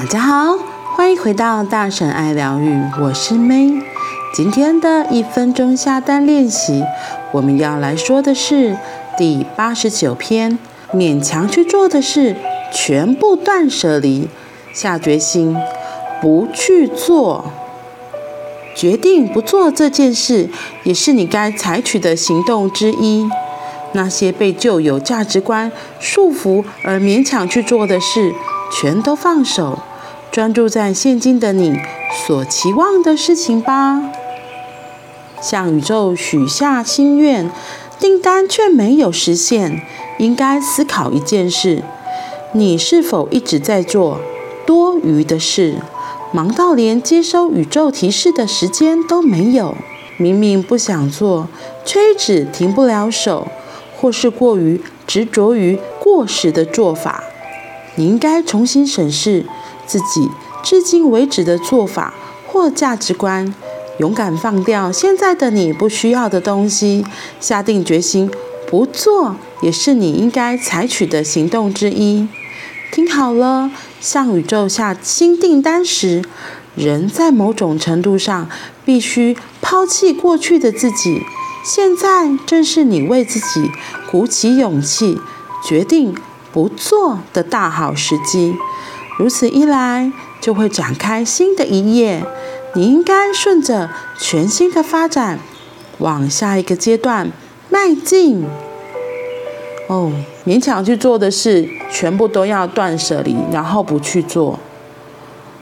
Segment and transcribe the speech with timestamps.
[0.00, 0.56] 大家好，
[0.94, 3.82] 欢迎回到大婶爱疗愈，我是 May。
[4.32, 6.84] 今天的一分钟下单练习，
[7.32, 8.78] 我们要来说的是
[9.16, 10.56] 第八十九篇：
[10.94, 12.36] 勉强去做的事，
[12.72, 14.28] 全部断舍离，
[14.72, 15.56] 下决心
[16.22, 17.46] 不去做。
[18.76, 20.48] 决定不做这件事，
[20.84, 23.28] 也是你该采取的行动之一。
[23.94, 28.32] 那些被旧有价值观束缚而勉强去做的事，
[28.70, 29.80] 全都放手，
[30.38, 31.80] 专注在现今的你
[32.24, 34.00] 所期望的事情吧。
[35.42, 37.50] 向宇宙许下心愿，
[37.98, 39.82] 订单却没有实现，
[40.20, 41.82] 应该思考一件事：
[42.52, 44.20] 你是否一直在做
[44.64, 45.78] 多余的事？
[46.30, 49.74] 忙到连接收宇宙提示的时间都没有，
[50.18, 51.48] 明明不想做，
[51.84, 53.48] 却一直停不了手，
[53.96, 57.24] 或是过于执着于过时的做法。
[57.96, 59.44] 你应该重新审视
[59.88, 60.30] 自己
[60.62, 62.14] 至今为止的做法
[62.46, 63.52] 或价值观，
[63.98, 67.04] 勇敢放掉现在的你不需要的东西，
[67.40, 68.30] 下定决心
[68.70, 72.28] 不做，也是你应该采取的行动之一。
[72.92, 76.22] 听好了，向宇宙下新订单时，
[76.74, 78.48] 人在某种程度上
[78.84, 81.22] 必须抛弃过去的自己。
[81.64, 83.70] 现在正是你为自己
[84.10, 85.18] 鼓起勇气、
[85.66, 86.14] 决定
[86.50, 88.54] 不做的大好时机。
[89.18, 92.22] 如此一来，就会展开新的一页。
[92.74, 95.40] 你应该顺着全新的发展，
[95.98, 97.32] 往下一个阶段
[97.68, 98.44] 迈进。
[99.88, 100.12] 哦，
[100.46, 104.60] 勉强去做的事，全部都要断舍离，然后不去做。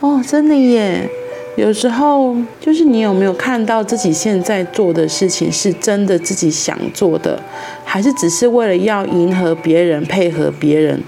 [0.00, 1.10] 哦，真的耶！
[1.56, 7.38] 有时候就是你有没有看到自己现在做的事情，是真的自己想做的，
[7.84, 11.02] 还是只是为了要迎合别人、配合别人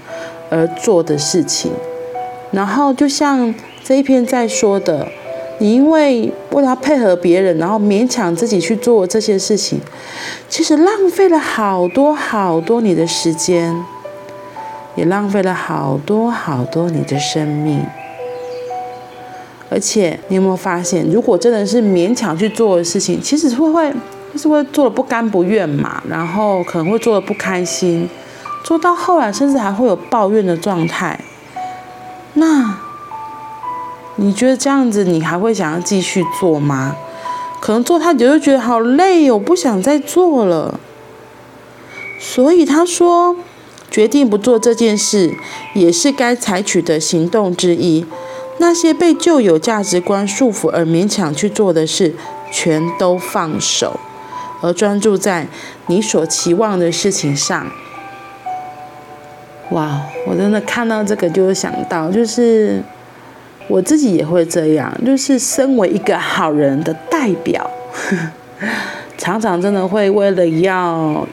[0.51, 1.71] 而做的事情？
[2.51, 3.53] 然后就像
[3.83, 5.07] 这一篇在说的。
[5.57, 9.79] 你因为为了要配合别人，然后勉强自己去做这些事情，
[10.49, 13.73] 其实浪费了好多好多你的时间，
[14.95, 17.85] 也浪费了好多好多你的生命。
[19.69, 23.89] 而且你有没有发现，如果真的是勉强去做的事情，其实会会
[24.33, 28.09] 就是会做的不甘不愿嘛，然后可能会做的不开心，
[28.65, 31.17] 做到后来甚至还会有抱怨的状态。
[32.35, 32.77] 那。
[34.17, 36.95] 你觉得这样子，你还会想要继续做吗？
[37.59, 40.79] 可能做太久就觉得好累，我不想再做了。
[42.17, 43.35] 所以他说，
[43.91, 45.33] 决定不做这件事，
[45.73, 48.05] 也是该采取的行动之一。
[48.59, 52.15] 那些被旧有价值观束缚而勉强去做的事，
[52.49, 53.99] 全都放手，
[54.61, 55.49] 而专注在
[55.87, 57.69] 你所期望的事情上。
[59.71, 62.81] 哇，我真的看到这个，就会想到就是。
[63.67, 67.67] 我自己也会这样，就是身为一个好人的代表，
[69.17, 71.27] 常常真的会为了要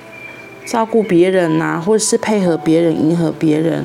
[0.65, 3.84] 照顾别人呐、啊，或是配合别人、迎合别人，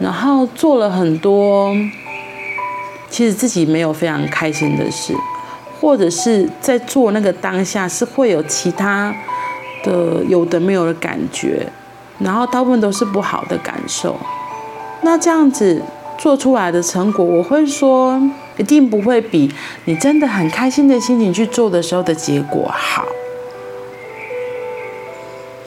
[0.00, 1.72] 然后做了很多
[3.08, 5.14] 其实自己没有非常开心的事，
[5.80, 9.14] 或者是在做那个当下是会有其他
[9.84, 11.68] 的有的没有的感觉，
[12.18, 14.16] 然后大部分都是不好的感受。
[15.02, 15.82] 那这样子。
[16.20, 18.20] 做出来的成果，我会说
[18.56, 19.48] 一定不会比
[19.84, 23.04] 你真的很开心的心情去做的时候的结果好。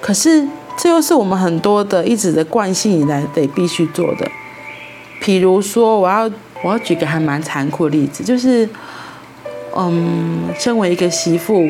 [0.01, 0.45] 可是
[0.75, 4.29] 这又是我们很多的一直的惯性以来得必须做的。
[5.23, 6.29] 譬如说，我要
[6.63, 8.67] 我要举个还蛮残酷的例子，就是，
[9.73, 11.65] 嗯，身为一个媳妇，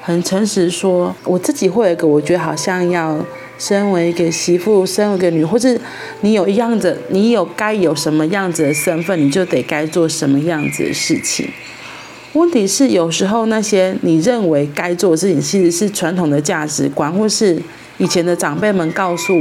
[0.00, 3.18] 很诚实说，我自己会有一个，我觉得好像要。
[3.58, 5.80] 身为一个媳妇，身为一个女，或是
[6.20, 11.48] 你有一样子，你有该有什么样子的身份，你就得该做什么样子的事情。
[12.34, 17.62] 问题是，有时候那些你认为该做的事情，其实是传统的价值观，或是
[17.96, 19.32] 以前的长辈们告诉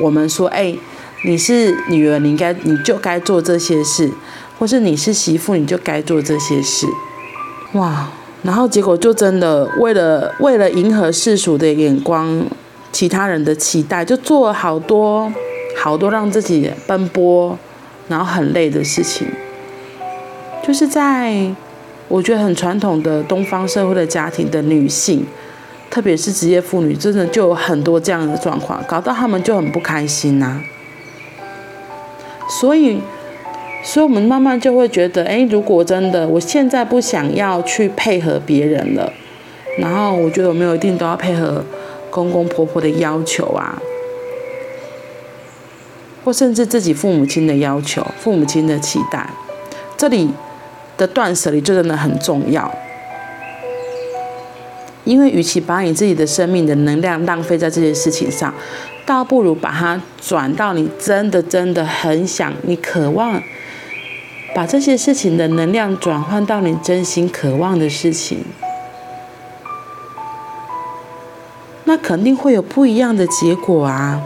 [0.00, 0.76] 我们说：“哎，
[1.24, 4.10] 你是女儿，你应该你就该做这些事；
[4.58, 6.86] 或是你是媳妇，你就该做这些事。”
[7.72, 8.10] 哇！
[8.42, 12.44] 然后结果就真的为了为了迎合世俗的眼光。
[12.96, 15.30] 其他人的期待，就做了好多
[15.76, 17.58] 好多让自己奔波，
[18.08, 19.28] 然后很累的事情。
[20.66, 21.54] 就是在
[22.08, 25.26] 我觉得很传统的东方社会的家庭的女性，
[25.90, 30.58] 特别是职业妇女，真的就有很多这样的状况，搞到他们就很不开心呐。
[32.58, 32.98] 所以，
[33.84, 39.12] 所以我们慢慢就会觉得，哎，如果真的我现在不想要去配合别人了，
[39.80, 41.62] 然后我觉得我没有一定都要配合。
[42.16, 43.78] 公公婆婆的要求啊，
[46.24, 49.28] 或甚至自己父母亲的要求、父母亲的期待，
[49.98, 50.30] 这里
[50.96, 52.74] 的断舍离就真的很重要。
[55.04, 58.54] 因为与其把你自己的生命的能量浪费在这件事情上，
[59.04, 63.40] 倒不如把它转到你真的真的很想、你渴望
[64.54, 68.38] 把这些事情的能量转换到你真心渴望的事情，
[71.86, 74.20] 那肯定会有不一样的结果啊。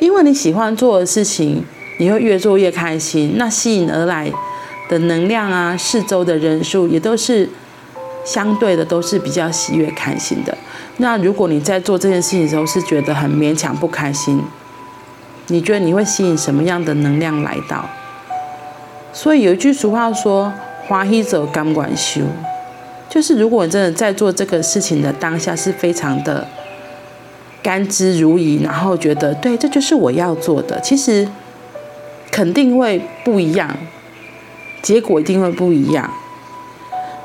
[0.00, 1.64] 因为你喜欢做的事情，
[1.98, 4.30] 你会越做越开心，那吸引而来
[4.88, 7.48] 的能量啊，四周的人数也都是。
[8.26, 10.56] 相对的都是比较喜悦开心的。
[10.96, 14.42] 那如果你在做这件事情的时候是觉得很勉强不开心，
[15.48, 17.84] 你觉得你会吸引什么样的能量来到？
[19.12, 20.50] 所以有一句俗话说
[20.88, 22.22] ：“欢喜走甘愿修”，
[23.14, 26.48] 就是如果你真的在做这个事情的当下是非常的
[27.62, 31.28] 甘之如饴，然后觉得对，这就是我要做的，其实
[32.32, 33.76] 肯定会不一样，
[34.82, 36.10] 结果一定会不一样。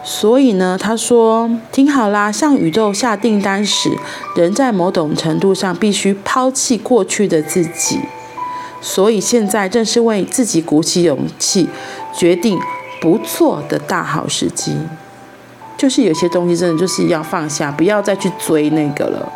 [0.04, 3.90] 所以呢，他说：“听好啦，向宇宙下订单时，
[4.36, 8.00] 人在某种程度上必须抛弃过去的自己。
[8.80, 11.68] 所以现在正是为自己鼓起勇气，
[12.16, 12.60] 决定
[13.02, 14.76] 不做的大好时机。
[15.80, 19.32] 就是有些东西真的就是要放下，不要再去追那个了。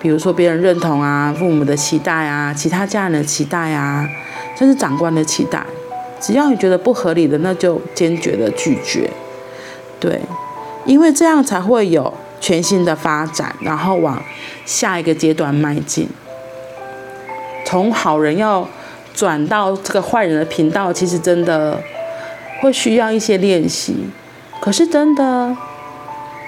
[0.00, 4.08] 比如说别人认同啊，父母的期待啊，其他家人的期待啊，
[4.56, 5.66] 甚至长官的期待，
[6.20, 9.10] 只要你觉得不合理的，那就坚决的拒绝。”
[9.98, 10.20] 对，
[10.84, 14.22] 因为这样才会有全新的发展，然后往
[14.64, 16.08] 下一个阶段迈进。
[17.66, 18.68] 从好人要
[19.12, 21.80] 转到这个坏人的频道，其实真的
[22.60, 23.96] 会需要一些练习。
[24.64, 25.54] 可是真的，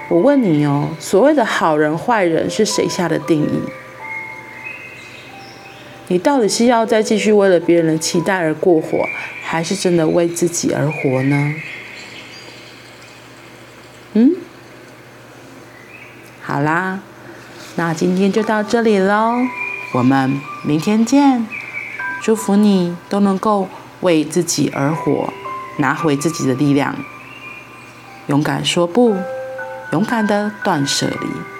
[0.09, 3.61] 我问你哦，所谓的好人坏人是谁下的定义？
[6.09, 9.07] 你到底是要再继续为了别人的期待而过活，
[9.43, 11.55] 还是真的为自己而活呢？
[14.15, 14.37] 嗯，
[16.41, 17.01] 好啦，
[17.75, 19.35] 那今天就到这里喽，
[19.93, 21.47] 我们明天见。
[22.23, 23.69] 祝福你都能够
[24.01, 25.31] 为自己而活，
[25.77, 26.97] 拿回自己的力量，
[28.26, 29.17] 勇敢说不，
[29.93, 31.56] 勇敢的断舍离。